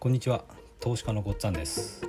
[0.00, 0.46] こんにちは
[0.80, 2.08] 投資家のごっつぁんです。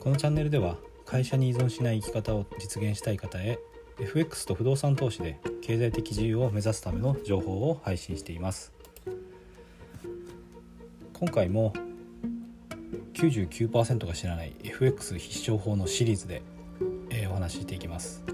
[0.00, 3.60] このチャンネルでは会社に依存しない生き方を実現したい方へ
[4.00, 8.72] FX と不動産投資で経済的自由を目指すための情報を配信しています。
[11.12, 11.72] 今回も
[13.12, 16.42] 99%が知らない FX 必勝法のシリーズで、
[17.10, 18.24] え、お話ししていきます。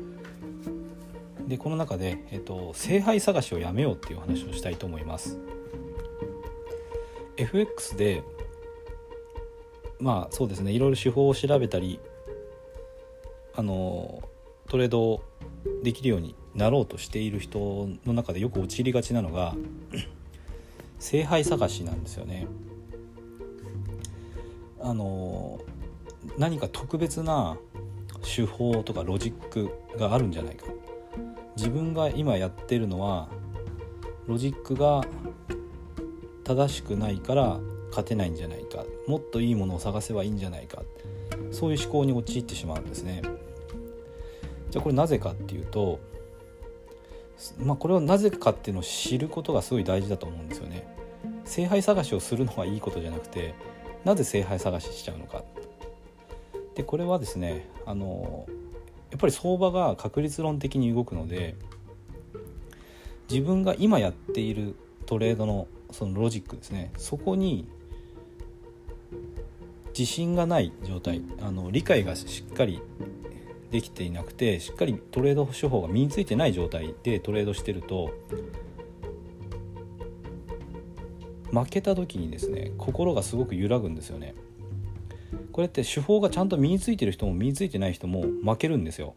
[1.46, 5.38] でこの中で、えーと、聖杯探しをやめようっていう話をしたいと思います。
[7.36, 8.22] FX で
[10.00, 12.00] まあそうですねいろいろ手法を調べたり
[13.54, 14.22] あの
[14.68, 15.22] トレード
[15.82, 19.54] できるようになろうとしている人の中でよく陥りがちなのが
[20.98, 22.46] 聖杯探しなんですよね。
[24.82, 25.60] あの
[26.38, 27.58] 何か特別な
[28.22, 30.66] 手法とかロジックがあるんじゃないか
[31.56, 33.28] 自分が今やってるのは
[34.26, 35.02] ロジックが
[36.44, 40.82] 正しくないから勝てないんじゃないかもっといいものを探せばいいんじゃないか
[41.50, 43.22] そういう思考に陥ってしまうんですね。
[44.70, 45.98] じゃあこれなぜかっていうと、
[47.58, 50.86] まあ、これはなぜかっていうのを知ることがすごい大事だと思うんですよね。
[51.44, 53.54] 聖杯探しをするのはいいことじゃなくて
[54.04, 55.42] なぜ聖杯探ししちゃうのか。
[56.76, 58.46] でこれはですねあの
[59.10, 61.56] やっぱり相場が確率論的に動くので
[63.28, 67.68] 自分が今やっているトレードのそのロジックですねそこに
[70.00, 72.80] 自信がない状態あの理解がしっかり
[73.70, 78.10] できていなくてしっかりトレード手法が身についてない状態でトレードしてると
[81.52, 84.34] 負けた時にですね心がすごく揺らぐんですよね。
[85.52, 89.14] これって手法がちゃんと身についてる人も身についてない人も負けるんですよ。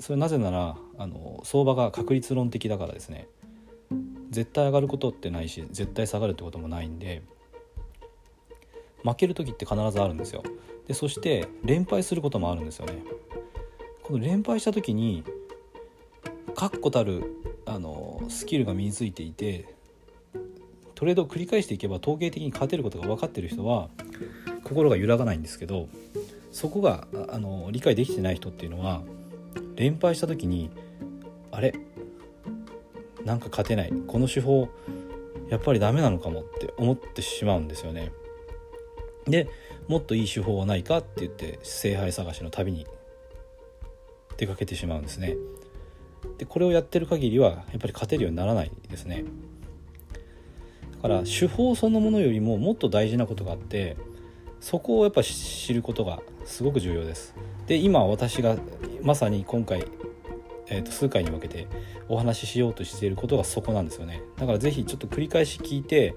[0.00, 3.28] それなぜならあの相場が確率論的だからですね。
[4.30, 7.22] 絶対上がることってないし絶対下がるってこともないんで
[9.04, 10.42] 負ける時って必ずあるんですよ。
[10.86, 13.02] でそして連敗することもあるんですよね。
[14.02, 15.24] この連敗した時に
[16.54, 17.22] 確固たる
[17.66, 19.66] あのスキルが身についていて
[20.94, 23.88] トレードを繰り返していけば統計的に勝てることが分かってる人は
[24.64, 25.88] 心が揺らがないんですけど
[26.50, 29.02] そこがあの理解できてない人っていうのは
[29.76, 30.70] 連敗した時に
[31.50, 31.74] あれ？
[33.24, 33.92] なんか勝てない。
[34.06, 34.68] この手法
[35.48, 38.10] やっぱりダメなのかもって思ってしまうんですよね。
[39.26, 39.48] で
[39.88, 42.86] もっといい手法はないかって言って聖杯探しの旅に
[44.36, 45.36] 出かけてしまうんですね。
[46.38, 49.24] でこれをやってる限りはやっぱり勝てるようにならないですね。
[50.96, 53.96] だから手法そのものよりももっと大事なことがあって
[54.60, 57.34] そこをやっぱ知ることがすごく重要です。
[57.66, 58.56] で今私が
[59.02, 59.84] まさに今回、
[60.68, 61.66] えー、と数回に分けて
[62.08, 64.22] お話ししようとしていることがそこなんですよね。
[64.36, 66.14] だから是非ちょっと繰り返し聞いて、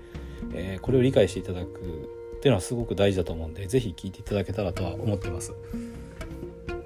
[0.54, 2.15] えー、これを理解していただく
[2.46, 5.52] っていうのはすごく大事だと思うんで是非聞いていただけたらとは思ってます。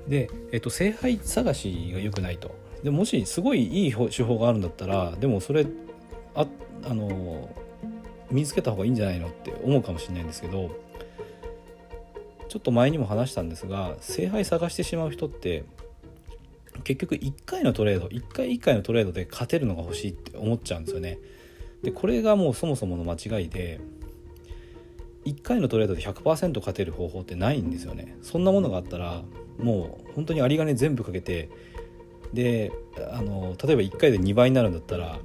[0.07, 2.55] で、えっと、聖杯探しが良くないと。
[2.81, 5.67] でもしすごいいい手法があるんだったらでもそれ
[6.33, 6.47] あ
[6.85, 7.53] あの
[8.31, 10.73] 身につけた方がいいんじゃないのって思うかもしれないんですけど
[12.47, 15.65] ちょっと前にも話したんですが聖杯探してしまう人って
[16.85, 21.17] 結局1回のトレード1回1回のトレードで勝てるのが欲しいって思っちゃうんですよね。
[21.83, 23.81] でこれがもうそもそもの間違いで
[25.29, 28.17] 1回のトレードで100%勝てる方法ってないんですよね。
[28.21, 29.23] そんなものがあったら
[29.57, 31.49] もう本当に有り金全部かけて
[32.33, 32.71] で
[33.11, 35.19] あの例えば1回で2倍になるんだったら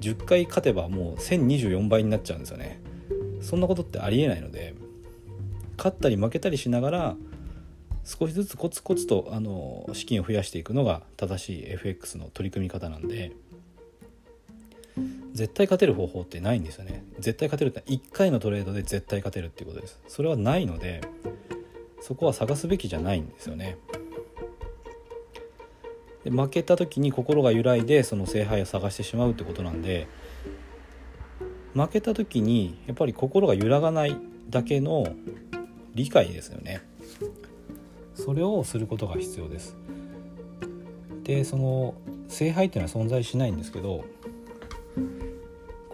[0.00, 2.80] 10回勝てばもう1024倍になっちゃうんですよね。
[3.40, 4.74] そんなことってありえないので
[5.76, 7.16] 勝ったり負けたりしながら
[8.04, 13.32] 少しずつコツコツとあの資金を増やしていくのが正しい FX の取り組み方なんで
[15.38, 17.04] 絶対勝てる方法ってないんですよね。
[17.20, 20.00] 絶対勝てるって1回のトレードで絶対勝てるっていうことです。
[20.08, 21.00] それはないので
[22.00, 23.78] そこは探すべきじゃないんですよね。
[26.24, 30.08] で負けた時に心が揺らいでその聖杯を探してしまうってことなんで
[31.74, 34.16] 負けた時にやっぱり心が揺らがない
[34.50, 35.06] だけの
[35.94, 36.82] 理解ですよね。
[38.16, 39.76] それをすることが必要です。
[41.22, 41.94] でその
[42.26, 44.04] 聖杯っていうのは存在しないんですけど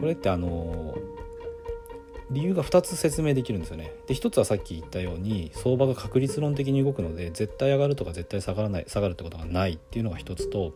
[0.04, 0.94] これってあの
[2.30, 3.90] 理由が2つ説明できるんですよね。
[4.06, 10.74] で1つはさっき言ったように相場が確率論的に動くので絶対上がるとか絶対下がらない下がるってことがないっていうのが1つと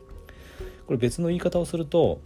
[0.87, 2.23] これ別の言い方をすると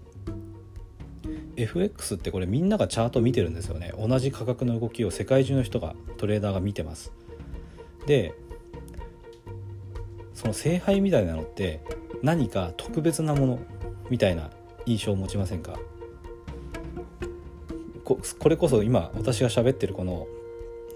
[1.57, 3.93] FX ってこれみんながチャート見てるんですよね。
[3.99, 7.13] 同じ価格の動きを世界中の人がトレーダーが見てます。
[8.07, 8.33] で
[10.35, 11.81] その聖杯みたいなのって
[12.23, 13.59] 何か特別なもの
[14.09, 14.51] みたいな
[14.87, 15.81] 印象を持ちませんか？
[18.05, 20.27] ここれこそ今私が喋ってるこの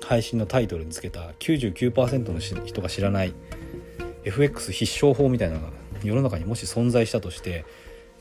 [0.03, 3.35] 配信のタイトルにつけた99%の人が知らない
[4.25, 5.73] FX 必勝法みたいなのが
[6.03, 7.65] 世の中にもし存在したとして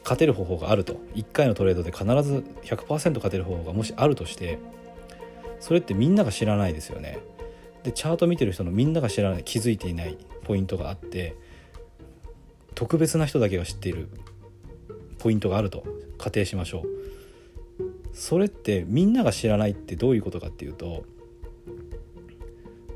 [0.03, 4.59] 勝てる方法があると1回のトレードで必ず100%勝てる方法がもしあるとして
[5.59, 7.19] それってみんなが知らないですよね。
[7.83, 11.35] でチャート見てる人のみんなが知らない気づいていないポイントがあって
[12.73, 14.09] 特別な人だけが知っている
[15.19, 15.83] ポイントがあると
[16.17, 17.04] 仮定しましょう。
[18.15, 21.03] それってみんなが知らないってどういうことかっていうと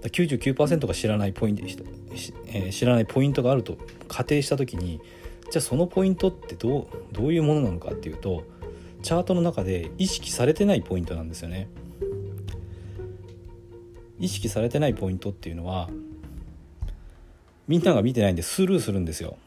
[0.01, 1.63] 99%が知らないポイント、
[2.47, 3.77] えー、知らないポイントがあると
[4.07, 5.01] 仮定した時に
[5.51, 8.45] じゃあそのポイントってどうどういうものなのかっていうと
[9.03, 11.69] チャートの中で意識されてないポイントなんですよね。
[14.19, 15.89] 意識されてないポイントっていうのは
[17.67, 19.37] みんなが見てないんでスルーするんですよ。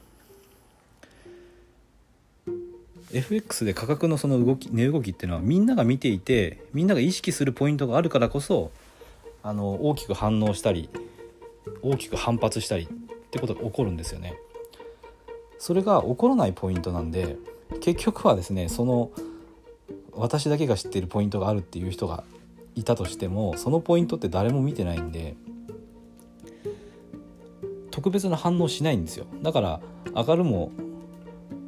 [3.13, 8.71] FX で価格のその動き値動きっていうのはみんなが見ていてみんなが意識するポイントがあるからこそ
[9.43, 10.89] あの大きく反応したり
[11.83, 14.35] 大きく反発したりってことが起こるんですよね。
[15.59, 17.37] それが起こらないポイントなんで
[17.81, 19.11] 結局はですねその
[20.13, 22.25] 私だけが知っているポイントがあるっていう人が
[22.75, 25.37] いたとしてもそのポイントって誰も見てないんで
[27.91, 29.81] 特別な反応しないんですよだから
[30.15, 30.73] 上がるも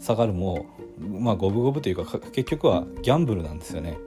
[0.01, 0.67] 下がるも
[0.99, 3.99] まあ五分五分というか結局はギャンブルなんですよね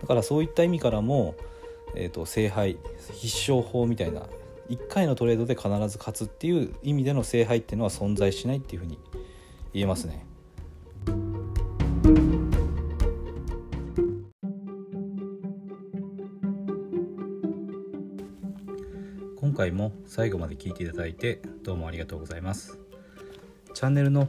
[0.00, 1.34] だからそういった意味からも
[1.94, 2.78] えーと、聖杯
[3.12, 4.22] 必勝法みたいな
[4.70, 8.98] 1回のトレードで必ず勝つっていう意味での聖杯っていうのは存在しないっていうふうに
[9.74, 10.26] 言えますね。
[19.36, 22.78] 今回も最後まで聞いていただいてどうもありがとうございます。
[23.74, 24.28] チャンネルの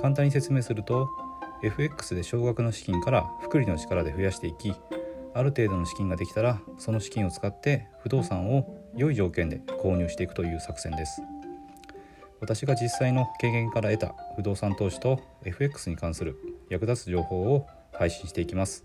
[0.00, 1.08] 簡単に説明すると
[1.62, 4.72] FX で少額の資金から複利の力で増やしていき
[5.34, 11.22] ある程度の資金ができたらその資金を使って不動産を良い条件で購入していくという作戦です。
[12.40, 16.36] 私が実際の経験から得た不動産投資と FX に関する
[16.68, 18.84] 役立つ情報を配信していきます。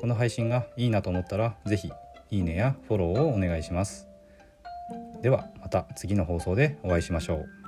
[0.00, 1.92] この配信がいいなと思ったら是非
[2.30, 4.08] いいねやフォローをお願いします。
[5.22, 7.63] ではまた次の放送でお会いしましょう。